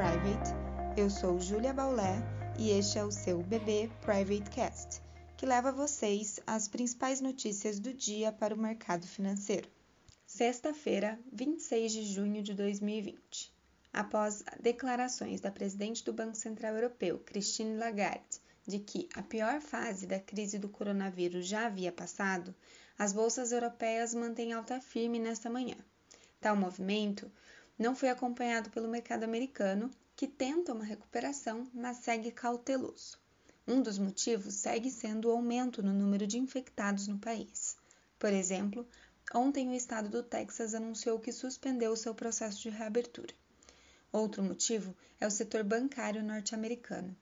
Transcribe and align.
Private. 0.00 0.54
Eu 0.96 1.10
sou 1.10 1.38
Julia 1.38 1.74
Baulé 1.74 2.22
e 2.58 2.70
este 2.70 2.98
é 2.98 3.04
o 3.04 3.12
seu 3.12 3.42
BB 3.42 3.90
Private 4.00 4.48
Cast, 4.48 5.02
que 5.36 5.44
leva 5.44 5.70
vocês 5.70 6.40
as 6.46 6.66
principais 6.66 7.20
notícias 7.20 7.78
do 7.78 7.92
dia 7.92 8.32
para 8.32 8.54
o 8.54 8.58
mercado 8.58 9.06
financeiro. 9.06 9.68
Sexta-feira, 10.26 11.20
26 11.30 11.92
de 11.92 12.04
junho 12.04 12.42
de 12.42 12.54
2020. 12.54 13.52
Após 13.92 14.42
declarações 14.58 15.38
da 15.38 15.50
presidente 15.50 16.02
do 16.02 16.14
Banco 16.14 16.34
Central 16.34 16.76
Europeu, 16.76 17.18
Christine 17.18 17.76
Lagarde, 17.76 18.40
de 18.66 18.78
que 18.78 19.06
a 19.14 19.20
pior 19.20 19.60
fase 19.60 20.06
da 20.06 20.18
crise 20.18 20.58
do 20.58 20.70
coronavírus 20.70 21.46
já 21.46 21.66
havia 21.66 21.92
passado, 21.92 22.54
as 22.98 23.12
bolsas 23.12 23.52
europeias 23.52 24.14
mantêm 24.14 24.54
alta 24.54 24.80
firme 24.80 25.18
nesta 25.18 25.50
manhã. 25.50 25.76
Tal 26.40 26.56
movimento 26.56 27.30
não 27.80 27.96
foi 27.96 28.10
acompanhado 28.10 28.68
pelo 28.68 28.86
mercado 28.86 29.24
americano, 29.24 29.90
que 30.14 30.28
tenta 30.28 30.74
uma 30.74 30.84
recuperação, 30.84 31.66
mas 31.72 31.96
segue 31.96 32.30
cauteloso. 32.30 33.18
Um 33.66 33.80
dos 33.80 33.96
motivos 33.96 34.52
segue 34.52 34.90
sendo 34.90 35.28
o 35.28 35.30
aumento 35.30 35.82
no 35.82 35.94
número 35.94 36.26
de 36.26 36.38
infectados 36.38 37.08
no 37.08 37.18
país. 37.18 37.78
Por 38.18 38.34
exemplo, 38.34 38.86
ontem 39.32 39.66
o 39.70 39.74
estado 39.74 40.10
do 40.10 40.22
Texas 40.22 40.74
anunciou 40.74 41.18
que 41.18 41.32
suspendeu 41.32 41.96
seu 41.96 42.14
processo 42.14 42.60
de 42.60 42.68
reabertura. 42.68 43.32
Outro 44.12 44.42
motivo 44.42 44.94
é 45.18 45.26
o 45.26 45.30
setor 45.30 45.64
bancário 45.64 46.22
norte-americano. 46.22 47.16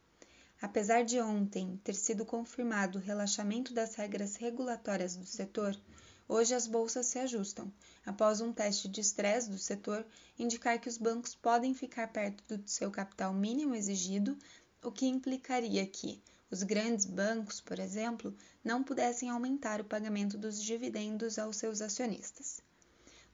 Apesar 0.61 1.05
de 1.05 1.21
ontem 1.21 1.80
ter 1.85 1.95
sido 1.95 2.27
confirmado 2.27 2.99
o 2.99 3.02
relaxamento 3.02 3.73
das 3.73 3.95
regras 3.95 4.35
regulatórias 4.35 5.15
do 5.15 5.25
setor, 5.25 5.79
hoje 6.28 6.55
as 6.55 6.66
bolsas 6.66 7.06
se 7.06 7.18
ajustam, 7.18 7.73
após 8.05 8.41
um 8.41 8.52
teste 8.52 8.87
de 8.88 9.00
estresse 9.00 9.48
do 9.48 9.59
setor 9.59 10.05
indicar 10.38 10.78
que 10.78 10.88
os 10.88 10.98
bancos 10.98 11.34
podem 11.34 11.74
ficar 11.74 12.09
perto 12.09 12.57
do 12.57 12.68
seu 12.68 12.90
capital 12.90 13.32
mínimo 13.32 13.74
exigido, 13.74 14.37
o 14.82 14.93
que 14.93 15.07
implicaria 15.07 15.87
que 15.87 16.23
os 16.51 16.62
grandes 16.62 17.04
bancos, 17.04 17.60
por 17.60 17.79
exemplo, 17.79 18.35
não 18.62 18.82
pudessem 18.82 19.29
aumentar 19.29 19.80
o 19.80 19.85
pagamento 19.85 20.38
dos 20.38 20.62
dividendos 20.62 21.38
aos 21.38 21.57
seus 21.57 21.80
acionistas. 21.80 22.60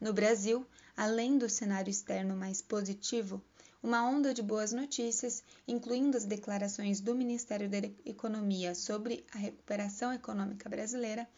No 0.00 0.12
Brasil, 0.12 0.66
além 0.96 1.38
do 1.38 1.48
cenário 1.48 1.90
externo 1.90 2.36
mais 2.36 2.60
positivo, 2.60 3.42
uma 3.84 4.02
onda 4.02 4.32
de 4.32 4.42
boas 4.42 4.72
notícias, 4.72 5.42
incluindo 5.68 6.16
as 6.16 6.24
declarações 6.24 7.00
do 7.00 7.14
Ministério 7.14 7.68
da 7.68 7.78
Economia 8.04 8.74
sobre 8.74 9.24
a 9.32 9.38
recuperação 9.38 10.12
econômica 10.12 10.68
brasileira, 10.68 11.28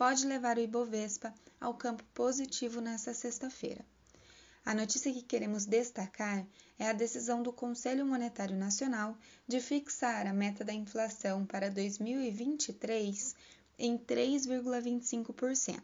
pode 0.00 0.24
levar 0.24 0.56
o 0.56 0.60
Ibovespa 0.60 1.34
ao 1.60 1.74
campo 1.74 2.02
positivo 2.14 2.80
nesta 2.80 3.12
sexta-feira. 3.12 3.84
A 4.64 4.72
notícia 4.72 5.12
que 5.12 5.20
queremos 5.20 5.66
destacar 5.66 6.46
é 6.78 6.88
a 6.88 6.94
decisão 6.94 7.42
do 7.42 7.52
Conselho 7.52 8.06
Monetário 8.06 8.56
Nacional 8.56 9.14
de 9.46 9.60
fixar 9.60 10.26
a 10.26 10.32
meta 10.32 10.64
da 10.64 10.72
inflação 10.72 11.44
para 11.44 11.70
2023 11.70 13.36
em 13.78 13.98
3,25%. 13.98 15.82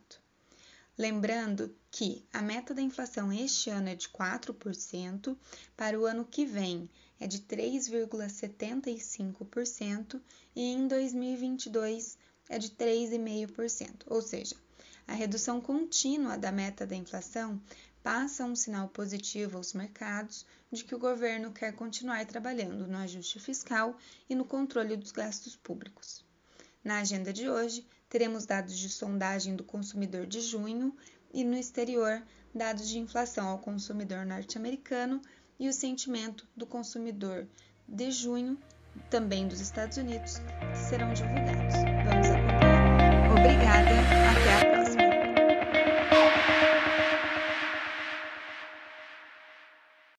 Lembrando 0.97 1.77
que 1.91 2.25
a 2.33 2.41
meta 2.41 2.73
da 2.73 2.81
inflação 2.81 3.31
este 3.31 3.69
ano 3.69 3.91
é 3.91 3.95
de 3.95 4.09
4%, 4.09 5.37
para 5.77 6.01
o 6.01 6.07
ano 6.07 6.25
que 6.25 6.47
vem 6.47 6.89
é 7.21 7.27
de 7.27 7.41
3,75% 7.41 10.19
e 10.55 10.73
em 10.73 10.89
2022 10.89 12.17
é 12.49 12.59
de 12.59 12.71
3,5%, 12.71 14.03
ou 14.07 14.23
seja, 14.23 14.57
a 15.07 15.13
redução 15.13 15.61
contínua 15.61 16.37
da 16.37 16.51
meta 16.51 16.87
da 16.87 16.97
inflação 16.97 17.61
passa 18.03 18.45
um 18.45 18.55
sinal 18.55 18.89
positivo 18.89 19.57
aos 19.57 19.73
mercados 19.73 20.47
de 20.71 20.85
que 20.85 20.95
o 20.95 20.99
governo 20.99 21.53
quer 21.53 21.73
continuar 21.73 22.25
trabalhando 22.27 22.87
no 22.87 22.99
ajuste 22.99 23.41
fiscal 23.41 23.97
e 24.29 24.35
no 24.35 24.45
controle 24.45 24.97
dos 24.97 25.13
gastos 25.13 25.57
públicos. 25.57 26.25
Na 26.85 27.01
agenda 27.01 27.33
de 27.33 27.49
hoje, 27.49 27.87
teremos 28.09 28.47
dados 28.47 28.79
de 28.79 28.89
sondagem 28.89 29.57
do 29.57 29.65
consumidor 29.65 30.27
de 30.27 30.41
junho 30.41 30.97
e 31.33 31.43
no 31.43 31.57
exterior, 31.57 32.23
dados 32.55 32.89
de 32.89 32.99
inflação 32.99 33.49
ao 33.49 33.59
consumidor 33.59 34.25
norte-americano 34.25 35.21
e 35.59 35.69
o 35.69 35.73
sentimento 35.73 36.47
do 36.57 36.67
consumidor 36.67 37.47
de 37.89 38.11
junho, 38.11 38.59
também 39.11 39.47
dos 39.47 39.61
Estados 39.61 39.97
Unidos, 39.97 40.39
que 40.39 40.79
serão 40.89 41.13
divulgados. 41.13 41.56